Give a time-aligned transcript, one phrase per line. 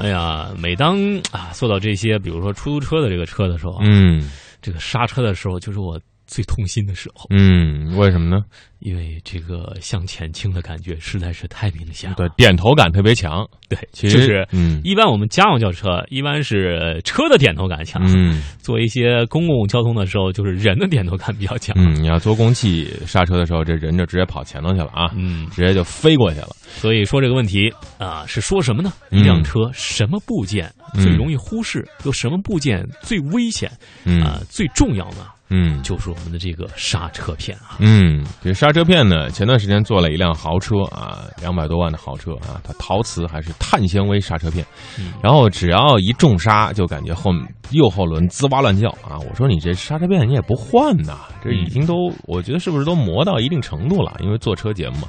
[0.00, 0.98] 哎呀，每当
[1.30, 4.30] 啊坐到这些，比如说出租车的这个车的时候啊，嗯。
[4.62, 5.98] 这个刹车的时候，就是我
[6.30, 8.44] 最痛心的时候，嗯，为什么呢？
[8.78, 12.16] 因为这个向前倾的感觉实在是太明显了。
[12.16, 13.46] 对，点头感特别强。
[13.68, 21.74] 对，其实就是嗯一般我们家用轿车一般是车的点头感强，嗯做一些公共交通的时候，就是人的点头感比较强。
[21.76, 26.48] 嗯，你要做公汽刹车的时候，这人就直接跑前头去了啊，嗯，直接就飞过去了。
[26.66, 28.92] 所以说这个问题啊，是说什么呢？
[29.10, 31.86] 嗯一辆车什么部件嗯最容易忽视？
[32.04, 33.70] 有什么部件最危险？
[34.04, 35.26] 嗯啊，最重要呢？
[35.50, 37.76] 嗯就是我们的这个刹车片啊。
[37.80, 44.64] 嗯，这刹车片呢，前段时间做了一辆豪车啊，两百多万的豪车啊，它陶瓷还是碳纤维刹车片，
[44.98, 47.30] 嗯然后只要一重刹，就感觉后
[47.70, 49.18] 右后轮滋哇乱叫啊！
[49.28, 54.16] 我说你这刹车片你也不换呐，这已经都我觉得是不是都磨到一定程度了？
[54.20, 55.08] 因为做车节目嘛。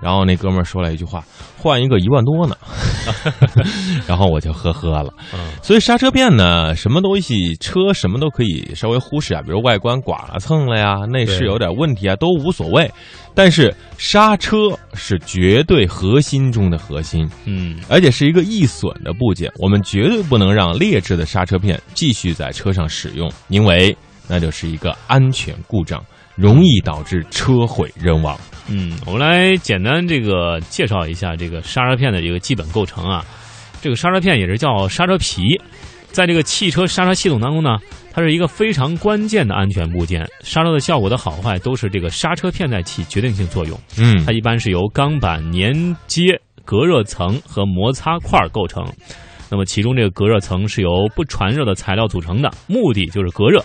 [0.00, 1.24] 然后那哥们儿说了一句话
[1.56, 2.54] ：“换一个一万多呢。
[4.06, 5.12] ”然后我就呵呵了。
[5.32, 12.90] 嗯所以刹车片呢，什么东西车什么都可以稍微忽视啊，比如外观剐了蹭了呀，内饰有点问题啊，都无所谓。
[13.34, 23.94] 但是刹车是绝对核心中的核心，嗯而且是一个易损的部件，我们绝对不能让劣质的刹车片继续在车上使用，因为
[24.26, 26.02] 那就是一个安全故障，
[26.34, 28.38] 容易导致车毁人亡。
[28.68, 33.24] 嗯，我们来简单这个介绍一下这个刹车片的这个基本构成啊。
[33.82, 35.42] 这个刹车片也是叫刹车皮，
[36.10, 37.76] 在这个汽车刹车系统当中呢，
[38.16, 40.26] 它是一个非常关键的安全部件。
[40.40, 43.78] 刹车的效果的好坏都是这个刹车片在起决定性作用。
[43.98, 48.82] 嗯它一般是由钢板粘接隔热层和摩擦块构成。
[49.50, 53.62] 那么其中这个隔热层是由不传热的材料组成的，目的就是隔热。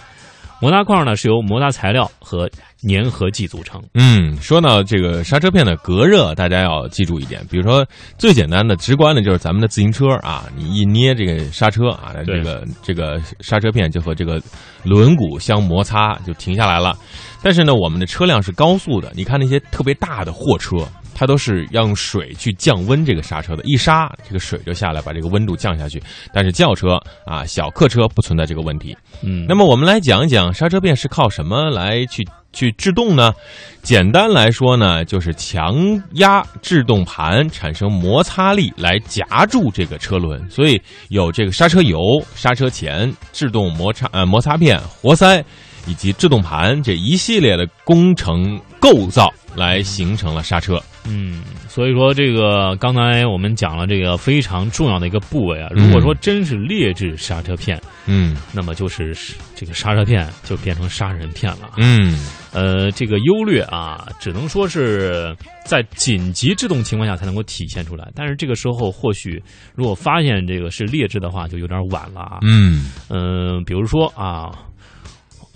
[0.59, 2.49] 摩擦块呢是由摩擦材料和
[2.87, 3.81] 粘合剂组成。
[3.93, 7.85] 嗯，说到这个刹车片的隔热，大家要记住一点，比如说
[8.17, 14.41] 最简单的、直观的，就是咱们的自行车啊，你一捏这个刹车啊，这个这个刹车片就和这个
[14.83, 16.97] 轮毂相摩擦，就停下来了。
[17.43, 20.77] 但是呢，我们的车辆是高速的，你看那些特别大的货车，
[21.15, 26.01] 它都是要用水去降温这个刹车的，一刹这个水就下来，把这个温度降下去。
[26.33, 28.95] 但是轿车啊、小客车不存在这个问题。
[29.23, 32.23] 嗯，那么我们来讲一讲刹车片是靠什么来去
[32.53, 33.33] 去制动呢？
[33.81, 35.75] 简单来说呢，就是强
[36.13, 40.79] 压制动盘产生摩擦力来夹住这个车轮，所以
[41.09, 41.99] 有这个刹车油、
[42.35, 45.43] 刹车钳、制动摩擦呃摩擦片、活塞
[45.87, 50.81] 以及制动盘这一系列的工程构造来形成了刹车。
[51.03, 59.15] 嗯，所以说这个刚才我们讲了这个非常重要的一个部位啊，如果说真是劣质刹车片，嗯那么就是
[59.55, 61.71] 这个刹车片就变成杀人片了。
[61.77, 62.17] 嗯
[62.53, 65.35] 呃，这个优劣啊，只能说是
[65.65, 68.11] 在紧急制动情况下才能够体现出来。
[68.13, 69.41] 但是这个时候，或许
[69.73, 72.39] 如果发现这个是劣质的话，就有点晚了啊。
[72.43, 74.51] 嗯嗯、比如说啊，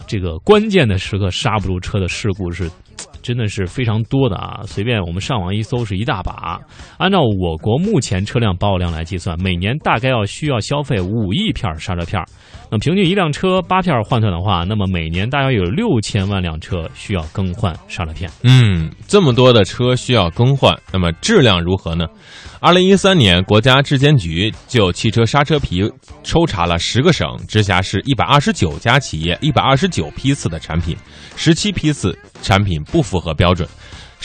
[0.08, 2.68] 这个关键的时刻刹不住车的事故是。
[3.26, 4.62] 真的是非常多的啊！
[4.68, 6.62] 随便我们上网一搜是一大把。
[7.00, 12.26] 按照我国目前车辆保有量来计算，每年大概要需要消费五亿片刹车片儿。
[12.72, 18.30] 那平均一辆车八片换算的话，那么每年大约有六千万辆车需要更换刹车片。
[18.44, 22.06] 嗯，这么多的车需要更换，那么质量如何呢？
[22.60, 25.88] 二零一三年，国家质监局就汽车刹车皮
[26.24, 30.98] 抽查了十个省、直辖市一百二十九家企业一百二十九批次的产品，
[31.36, 33.70] 十七批次产品不符合标准，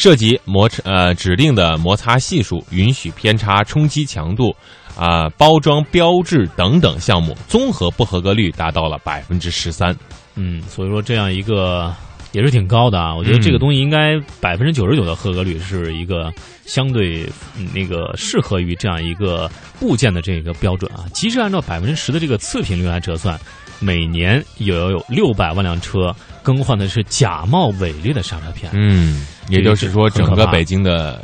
[0.00, 4.56] 涉及摩擦呃指定的摩擦系数、允许偏差、冲击强度。
[4.96, 9.96] 啊、包装标志等等项目综合不合格率达到了百分之十三。
[10.34, 11.94] 嗯，所以说这样一个
[12.32, 13.14] 也是挺高的啊。
[13.14, 16.30] 我觉得这个东西应该百分之九十九的合格率是一个
[16.66, 21.06] 相对嗯那个适合于这样一个部件的这个标准啊。
[21.14, 23.38] 即使按照百分之十的这个次品率来折算，
[23.78, 28.70] 每年也要有六百万辆车更换的是假冒伪劣的刹车片。
[28.74, 31.22] 嗯，也就是说，整个北京的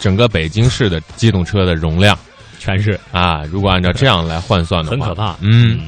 [0.00, 2.18] 整个北京市的机动车的容量
[2.58, 5.36] 全是啊，如果按照这样来换算的话，很可怕。
[5.40, 5.80] 嗯，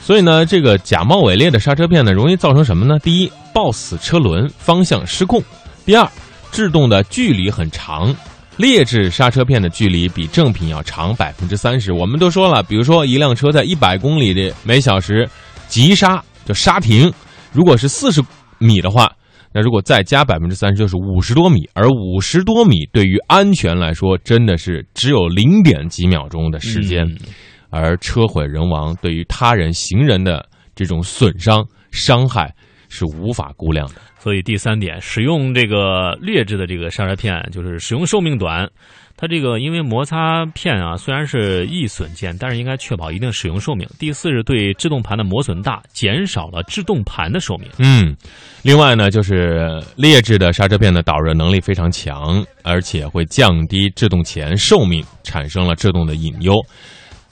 [0.00, 2.98] 所以呢，这个假冒伪劣的刹车片呢，容易造成什么呢？
[3.00, 5.40] 第一，抱死车轮，方向失控；
[5.84, 6.08] 第二，
[6.50, 8.14] 制动的距离很长。
[8.58, 11.92] 劣质刹车片的距离比正品要长百分之三十。
[11.92, 15.28] 我们都说了，比如说一辆车在一百公里的每小时
[15.68, 17.12] 急刹就刹停，
[17.50, 18.22] 如果是四十
[18.58, 19.10] 米的话，
[19.54, 21.68] 那如果再加百分之三十，就是五十多米。
[21.74, 27.04] 而五十多米对于安全来说，真的是只有零点几秒钟的时间。
[27.06, 27.18] 嗯
[27.74, 32.54] 而车毁人亡对于他人行人的这种损伤伤害
[32.92, 33.94] 是无法估量的。
[34.18, 38.68] 所以第三点，使用这个劣质的这个刹车片，就是使用寿命短。
[39.14, 43.86] 它这个因为摩擦片啊，虽然是易损件，但是应该确保一定使用寿命。
[43.98, 47.68] 第四是对制动盘的磨损大，减少了制动盘的寿命。
[47.78, 48.16] 嗯，
[48.62, 56.54] 另外呢，就是劣质的刹车片的导热能力非常强，而且会降低制动前寿命，产生了制动的隐忧。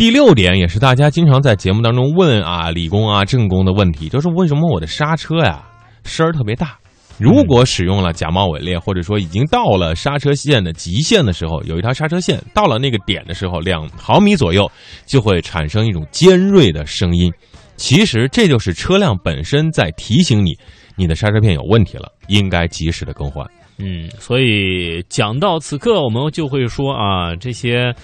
[0.01, 5.63] 第六点也是大家经常在节目当中问啊，理工啊、正工的问题，就是为什么我的刹车呀
[6.05, 6.79] 声儿特别大？
[7.19, 14.67] 如果使用了假冒伪劣，或者说已经到了刹车线的极限的时候，有一条刹车线到了那个点的时候，两毫米左右
[15.05, 17.31] 就会产生一种尖锐的声音。
[17.77, 20.57] 其实这就是车辆本身在提醒你，
[20.97, 23.47] 你的刹车片有问题了，应该及时的更换。
[23.77, 27.95] 嗯，所以讲到此刻，我们就会说啊，这些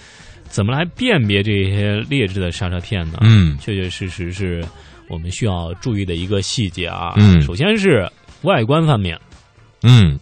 [0.56, 3.18] 怎么来辨别这些劣质的刹车片呢？
[3.20, 4.64] 嗯，确确实实是
[5.06, 7.12] 我们需要注意的一个细节啊。
[7.18, 8.10] 嗯，首先是。
[8.42, 9.18] 外观方面，
[9.82, 10.18] 嗯，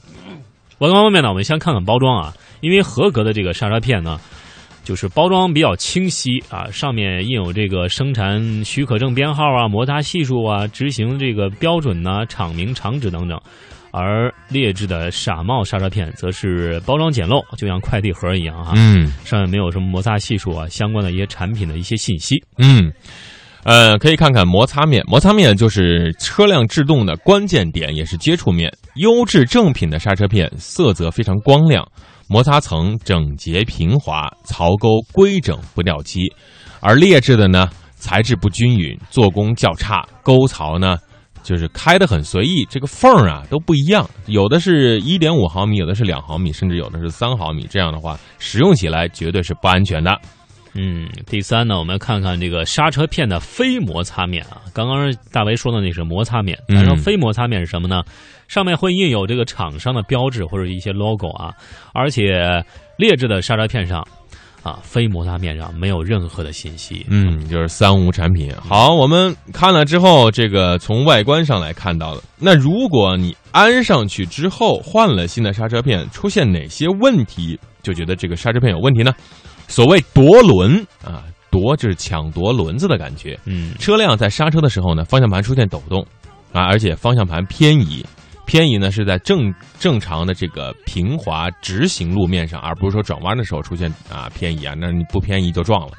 [0.78, 2.32] 外观方面呢，我们先看看包装啊。
[2.62, 4.18] 因为合格的这个刹车片呢，
[4.82, 13.38] 就是包装比较清晰啊，上面印有这个生产许可证编号啊、摩擦系数啊、执行这个标准呐、厂名、厂址等等。
[13.94, 22.92] 而劣质的傻帽刹车片则是包装简陋，就像快递盒一样哈，嗯，上面没有什么摩擦系数啊，相关的一些产品的一些信息，嗯。
[23.62, 28.70] 呃，可以看看摩擦面，摩擦面就是车辆制动的关键点，也是接触面。
[28.96, 31.82] 优质正品的刹车片色泽非常光亮，
[32.28, 36.30] 摩擦层整洁平滑，槽沟规整不掉漆；
[36.80, 40.98] 而劣质的呢，材质不均匀，做工较差，沟槽呢
[41.44, 47.66] 就是开的很随意，这个缝儿啊都不一样，有的是一点五毫米，有的是两毫米，甚至有的是三毫米。
[47.70, 50.18] 这样的话，使用起来绝对是不安全的。
[50.76, 54.62] 嗯，第三呢，我们看看这个刹车片的非摩擦面啊。
[54.72, 58.02] 刚刚大为说的那是摩擦面，咱说非摩擦面是什么呢？
[58.48, 61.54] 上面会印有这个厂商的标志或者一些 logo 啊，
[61.92, 62.64] 而且
[62.96, 64.04] 劣质的刹车片上
[64.64, 67.04] 啊，非摩擦面上没有任何的信息。
[67.10, 68.50] 嗯，就是三无产品。
[68.56, 72.22] 好，我们看了之后，这个从外观上来看到了。
[72.38, 79.12] 那如果你安上去之后换了新的刹车片，出现哪些问题，就觉得这个刹车片有问题呢？
[79.68, 83.38] 所谓夺轮啊，夺就是抢夺轮子的感觉。
[83.44, 86.00] 嗯，车辆在刹车的时候呢，方向盘出现抖动
[86.52, 88.02] 啊，而且方向盘偏移，
[88.46, 95.92] 偏移呢是在正正常的这个平滑直行路面上，而不是说转弯的时候出现啊偏移啊，那你不偏移就撞了。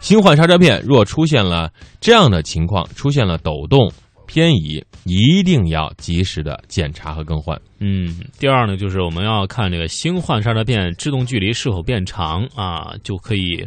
[0.00, 1.70] 新换刹车片若出现了
[2.00, 3.92] 这样的情况，出现了抖动。
[4.24, 7.60] 偏移一定要及时的检查和更换。
[7.80, 13.66] 嗯，第二呢，就是我们要看这个新换刹车片制动距离是否变长啊，就可以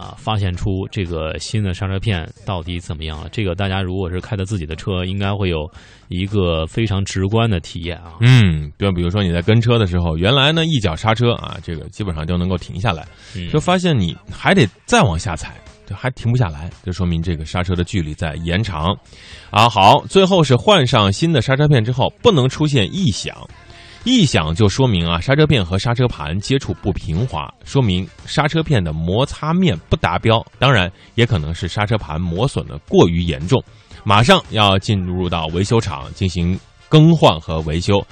[0.00, 3.28] 啊发现出这个新的刹车片到底怎么样了。
[3.30, 5.70] 这个大家如果是开的自己的车，应该会有
[6.08, 8.14] 一个非常直观的体验啊。
[8.20, 13.06] 嗯，对比如说你在跟车的时候，原来呢一脚刹车啊，这个基本上就能够停下来，
[13.52, 15.54] 就发现你还得再往下踩。
[15.92, 18.96] 还停不下来，就说明这个刹车的距离在延长，
[19.50, 23.36] 啊，好，最后是换上新的刹车片之后，不能出现异响，
[24.04, 33.62] 异响就说明啊，刹车片和刹车盘接触不平滑，说明刹车片的摩擦面不达标，当然也可能是刹车盘磨损的过于严重，
[34.02, 36.58] 马上要进入到维修厂进行
[36.88, 38.02] 更换和维修，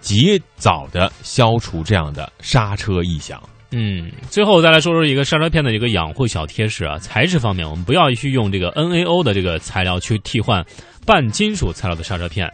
[0.00, 3.42] 及早的消除这样的刹车异响。
[3.76, 6.96] 嗯，最后再来说说一个刹车片的一个养护小贴士啊。
[6.98, 10.64] 材质方面，我们不要去用这个 NAO 的这个材料去替换
[11.04, 12.48] 半金属材料的刹车片，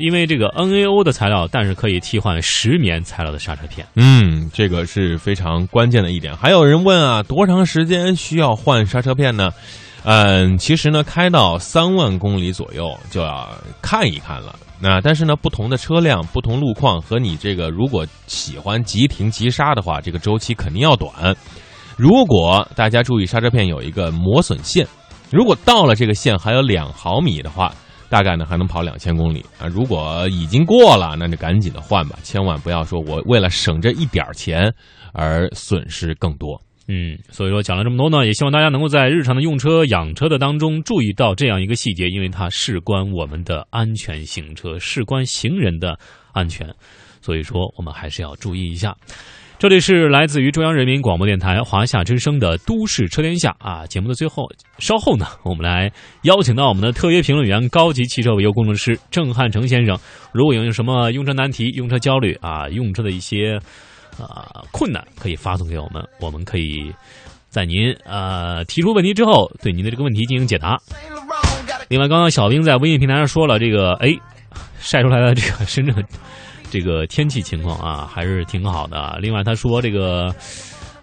[0.00, 3.86] 因为这个 NAO 的材料，但是可以替换石棉材料的刹车片。
[3.94, 6.36] 嗯，这个是非常关键的一点。
[6.36, 9.50] 还有人问啊，多长时间需要换刹车片呢？
[10.02, 13.48] 嗯，其实呢，开到三万公里左右就要
[13.82, 14.56] 看一看了。
[14.80, 21.36] 那但是呢，不同的车辆、不同路况和你这个，如果喜欢急停急刹的话，这个周期肯定要短。
[21.98, 24.86] 如果大家注意刹车片有一个磨损线，
[25.30, 27.74] 如果到了这个线还有两毫米的话，
[28.10, 29.66] 大概呢还能跑两千公里啊。
[29.66, 34.70] 如果已经过了，那就赶紧的换吧，千万不要说我为了省这一点钱
[35.14, 36.60] 而损失更多。
[36.88, 45.96] 嗯，所以说讲了这么多呢，也希望大家能够在日常的用车、养车的当中注意到这样一个细节，因为它事关我们的安全行车，事关行人的
[46.32, 46.68] 安全，
[47.22, 48.92] 所以说我们还是要注意一下。
[49.60, 54.48] 这里是来自于中央人民广播电台华夏之声的《都市车天下》啊，节目的最后，
[54.78, 59.98] 稍后呢，我们来邀请到我们的特约评论员、高级汽车维修工程师郑汉成先生，
[60.32, 63.60] 如果有什么用车难题、用车焦虑啊、用车的一些。
[64.18, 66.92] 啊，困难可以发送给我们，我们可以
[67.48, 70.78] 在您呃提出问题之后，对您的这个问题进行解答。
[71.88, 74.14] 另外，刚刚小兵在微信平台上说了，这个哎，
[74.78, 75.94] 晒出来的这个 深圳
[76.70, 79.18] 这个天气情况啊，还是挺好的。
[79.20, 80.34] 另外他说这个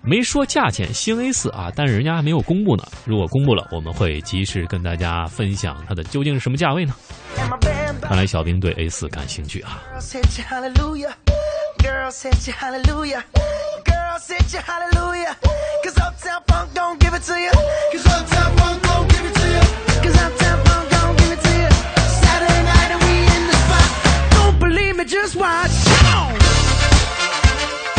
[0.02, 2.84] 没说价钱，新 A 四啊，但是人家还没有公布呢。
[3.06, 6.94] 如果公布了，我们会及时跟大家分享它的究竟是什么价位呢？
[8.02, 9.84] 看来小兵对 A 四感兴趣啊。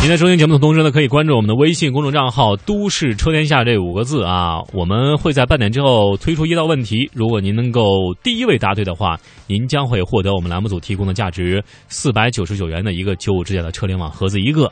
[0.01, 4.59] 您在收听节目的同时呢，可以关注我们的微信公众账号“都市车天下”这五个字啊。
[4.73, 14.71] 我们会在半点之后推出一道问题，如果您能够第一位答对的话，您将会获得我们栏目组提供的价值四百九十九元的一个九五之家的车联网盒子一个，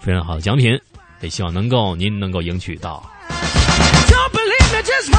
[0.00, 0.78] 非常好的奖品，
[1.22, 3.02] 也希望能够您能够赢取到。
[3.30, 5.10] Don't believe me, just